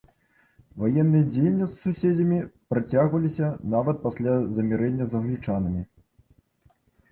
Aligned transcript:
Ваенныя 0.83 1.25
дзеянні 1.33 1.67
з 1.73 1.77
суседзямі 1.81 2.39
працягваліся 2.73 3.51
нават 3.75 4.03
пасля 4.09 4.33
замірэння 4.57 5.03
з 5.13 5.21
англічанамі. 5.23 5.81